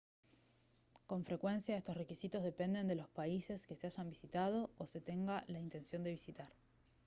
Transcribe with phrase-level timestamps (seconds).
[1.09, 5.43] con frecuencia estos requisitos dependen de los países que se hayan visitado o se tenga
[5.47, 6.51] la intención de visitar